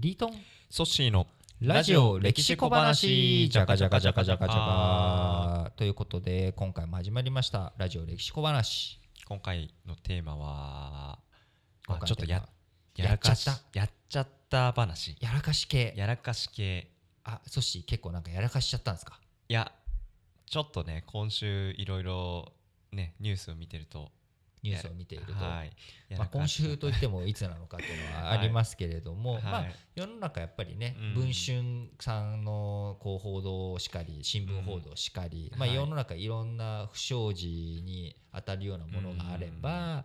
[0.00, 0.30] リートン。
[0.70, 1.26] ソッシーの
[1.60, 3.50] ラジオ歴史小話。
[3.50, 7.74] じゃかじゃかじゃかじゃかじゃかということで今回も始まりました。
[7.76, 8.98] ラジオ歴史小話。
[9.28, 11.18] 今回のテーマは、
[12.06, 12.48] ちょっとや
[12.96, 15.18] やらかしやっちゃっやっちゃった話。
[15.20, 15.92] やらかし系。
[15.94, 16.90] やらかし系。
[17.24, 19.20] あソッシー結構なんかやらかしちゃったんですか？
[19.50, 19.70] いや
[20.46, 22.54] ちょっとね今週いろいろ
[22.90, 24.10] ねニュースを見てると
[24.62, 25.72] ニュースを見ていると、はい。
[26.08, 29.42] やまあ、今週といってもいつなのかっていうのはありますけれども、はい。
[29.42, 31.14] まあ、世の中やっぱりね、うん。
[31.14, 35.76] 文春さんのこう報道しかり新聞報道しかり、まあ、うんはい。
[35.76, 40.04] 世の中いろんな不祥事に当たるようなものがあれば、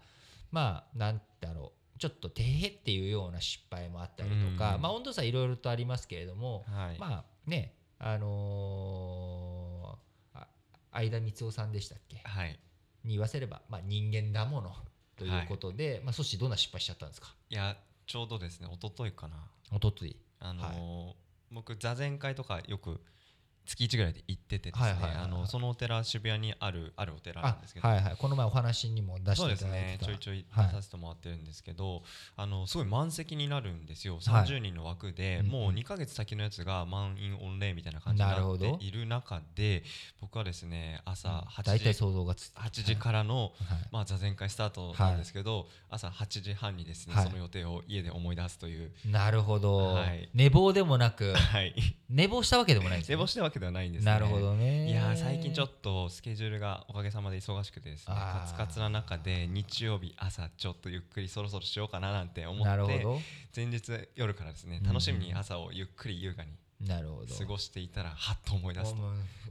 [0.51, 4.81] まあなんだろうちょっとてへっていうような失敗もあったりとか、うん。
[4.81, 10.47] まあ温度差いろいろとありますけれども、はい、まあねあのーあ
[10.91, 12.21] 相田光夫さんでしたっけ？
[12.23, 12.59] はい
[13.05, 14.75] に言わせれば、まあ、人間だもの
[15.17, 17.33] ということで、まあ、そしてどんな失敗しちゃったんですか？
[17.49, 19.35] いやちょうどですね一昨日かな。
[19.71, 21.13] おとといあのー
[21.51, 22.99] 僕座禅会とかよく
[23.65, 25.25] 月1ぐらいで行っててですねはいはいはいはい。
[25.25, 27.87] あのそのお寺渋谷にあるあるお寺なあんですけど。
[27.87, 28.15] はいはい。
[28.17, 30.07] この前お話にも出しそうですていただいてた。
[30.07, 30.07] ね。
[30.07, 32.03] ちょいちょいはい出させてもらってるんですけど、
[32.37, 34.45] あのすごい満席になるんですよ、はい。
[34.45, 35.51] 30人の枠で、うんうん。
[35.51, 39.83] もう2ヶ月先のやつが満員御礼みたいな感じになっている中で
[40.21, 43.51] 僕はですね朝8大体時想像がつ8時からの、はい。
[43.91, 47.25] まあ、座禅会スタートなんですけど、朝8時半にですね、はい。
[47.25, 50.29] その予定を家で思い出すという、なるほど、はい。
[50.33, 51.73] 寝坊でもなくはい、
[52.09, 53.15] 寝坊したわけでもないんですね。
[53.15, 54.11] 寝坊したわけではないんですね。
[54.11, 54.89] なるほどね。
[54.89, 63.05] いやー最近ちょっとスケジュールがおかげさまで忙しくてですねカツカツな中で日曜日朝ちょっとゆっくりそろそろしようかななんて思って
[63.55, 67.33] 前日夜からですねうん楽しみに朝をゆっくり優雅になるほど。
[67.33, 69.01] 過ごしていたらはっと思い出すと。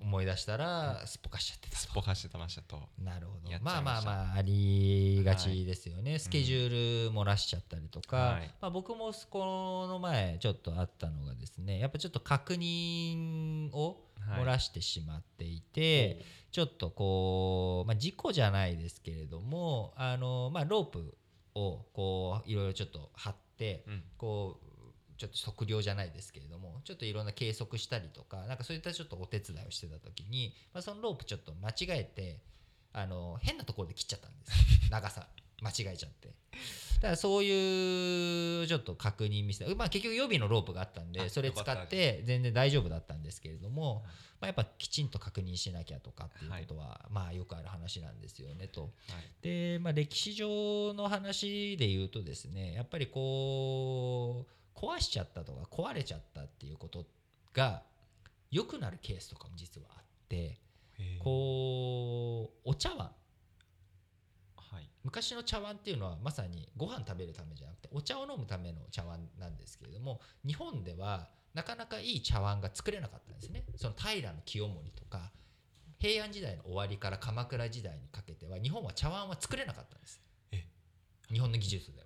[0.02, 2.82] 思い出したらすっぽかしちゃってたすっぽかしてましたと。
[3.02, 3.50] なるほど。
[3.62, 8.50] まあまあまあありがちですよね、スケジュール漏らしちゃったりとか、はい。
[8.60, 14.42] まあ、僕もこの前ちょっとあったのがですねやっぱちょっと確認をはい。
[14.42, 21.14] 漏らしてしまっていて、ちょっとこう、まあ、事故じゃないですけれどもあの、まあ、ロープ
[21.54, 24.02] をこういろいろちょっと張ってうん。
[24.16, 24.73] こう
[25.16, 32.40] ちょっと測量じゃないですけれどもちょっといろんな計測したりとかなんかそういったちょっとお手伝いをしてた時に、まあ、そのロープちょっと間違えて
[32.92, 34.52] あの変なところで切っちゃったんです。
[34.90, 35.26] 長さ
[35.60, 36.28] 間違えちゃって。
[36.28, 44.04] だからそういうちょっと確認見せて、まあ、結局予備のロープがあったんであそれ使って全然大丈夫だったんですけれども、
[44.40, 48.82] まあ、やっぱきちんと確認しなきゃとかっていうことは、まあよくある話なんですよねと。
[48.82, 48.90] はい。
[49.42, 54.33] で、まあ、歴史上の話で言うとですねやっぱりこう
[54.84, 57.06] 壊しちゃったとか壊れちゃったっていうこと
[57.54, 57.82] が
[58.50, 60.58] 良くなるケースとかも実はあって
[61.18, 63.10] こうお茶碗。
[64.56, 64.88] はい。
[65.02, 73.64] 昔の茶碗っていうのはまさにご飯食べるためじゃなくてお茶を飲むための茶碗なんですけれども日本ではなかなかいい茶碗が作れなかったんですね。
[73.76, 75.32] その平清盛とか
[75.98, 80.20] 平安時代の終わりから鎌倉時代にかけては日本は茶碗は作れなかったんです。
[80.52, 80.66] え。
[81.32, 82.03] 日本の技術では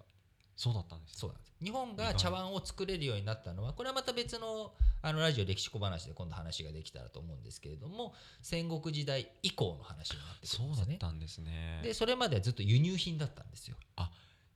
[0.59, 1.21] そうだったんです。
[1.21, 1.53] そうなんです。
[1.63, 11.81] 日本が茶碗を作れるようになったのはこれはまた別のあのラジオ歴史小話で今度話ができたらと思うんですけれども戦国時代以降の話になってくそうるんですよねだったんですね。
[11.85, 13.77] でそれまではずっと輸入品だったんですよ。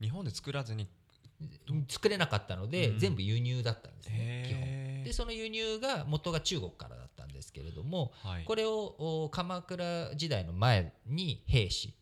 [0.00, 0.88] 日本で作らずに。
[1.88, 2.98] 作れなかったので、うん。
[2.98, 5.04] 全部輸入だったんですね基本。
[5.04, 8.44] でその輸入が元が中国からだったんですけれどもはい。
[8.44, 11.94] これをお鎌倉時代の前に兵士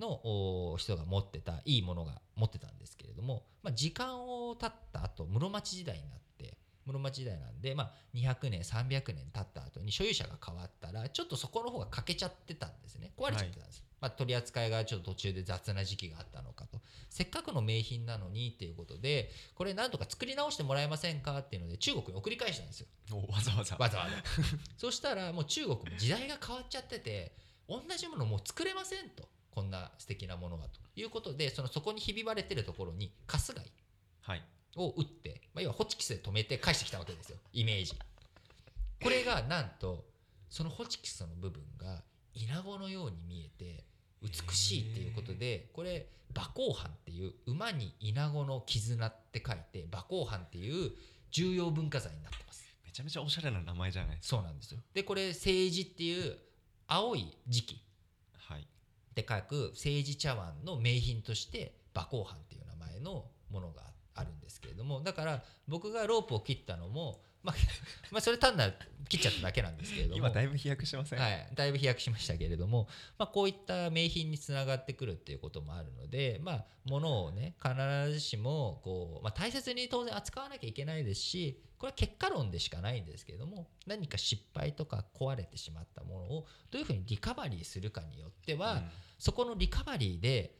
[0.00, 13.12] のお人が持ってたいいものが持ってたんですけれども、まあ、時間を経った後室町時代になって室町時代なんで、まあ、200年300年経った後に所有者が変わったらちょっとそこの方が欠けちゃってたんですね。
[13.16, 16.80] 壊れちゃってたんです、まあ、取り扱いがちょっと途中で雑な時期があったのかと。
[17.10, 22.86] せっかくの名品なのにっていうことでこれなんとか作り直してもらえませんかっていうので中国に送り返したんですよ。
[23.12, 23.76] おわざわざ。
[23.76, 24.10] わざわざ。
[24.76, 27.32] そしたらもう中国も時代が変わっちゃってて
[27.68, 33.72] 同じものもう作れませんとこんな素敵なものはということでそのそこにひび割れてるところに春日井
[34.20, 34.42] はい。
[34.76, 37.38] を打って、まあ、要はホチキスで止めて返してきたわけですよ。
[37.54, 37.94] イメージ。
[39.02, 40.04] これがなんと
[40.50, 42.02] そのホチキスの部分が
[42.34, 43.84] イナゴのように見えて
[44.22, 50.90] 美しいっていうことでこれ馬行藩っていう馬にイナゴの絆って書いて馬行藩っていう
[51.30, 52.62] 重要文化財になってます。
[52.84, 54.80] めちゃめちゃおしゃれな名前じゃないそうなんですよ。
[54.92, 56.36] でこれ政治っていう
[56.88, 57.85] 青い時期か
[59.16, 63.82] はいって書く政治茶碗の名品として馬行藩っていう名前のものが
[64.14, 67.54] あるんですけれどもだから僕がロープを切ったのも、ま まあ、
[68.12, 68.74] まあそれ単なる
[69.08, 70.16] 切っちゃっただけなんですけれども。
[70.16, 77.74] 今だいぶ飛躍してません、はい、だいぶ飛躍しましたけれども、まあ、こういった名品につながってくるっていうこともあるので、まあ、物をね必
[78.12, 90.56] ずしもこう、まあ、大切に当然扱わなきゃいけないですしこれは結果論でしかないんですけれども何か失敗とか壊れてしまったものをどういうふうにリカバリーするかによっては、うんそこのリカバリーで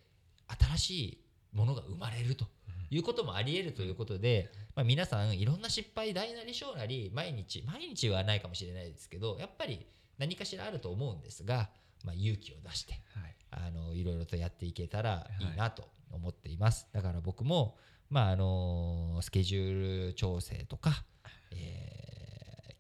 [0.77, 1.21] 新しい
[1.53, 2.47] ものが生まれると
[2.91, 9.87] いうこともあり得るということで、まあ、皆さんいろんな失敗大なり小なり毎日毎日はないかもしれないですけどやっぱり
[10.19, 11.69] 何かしらあると思うんですが、
[12.05, 13.37] まあ、勇気を出してはい。
[13.51, 15.45] あのいろいろとやっていけたらい。
[15.45, 17.77] いなと思っています、だから僕も、
[18.11, 21.16] まあ、あのスケジュール調整とか、えー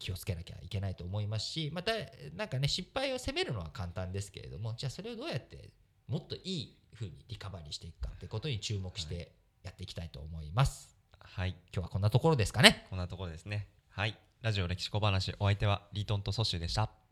[0.06, 1.90] 気をつけなきゃいけないと思いますしまた
[2.36, 5.70] なんかね失敗を責めるのは簡単ですけれどもじゃあそれをどうやって
[6.06, 9.32] もっといい風にリカバリーしていくかってことに注目して
[9.64, 11.56] やっていきたいと思います、はい。
[11.74, 12.86] 今日はこんなところですかね。
[12.88, 13.66] こんなところですね。
[13.90, 14.16] はい。
[14.42, 17.05] ラジオ歴史小話お相手はリートンとソッシュでした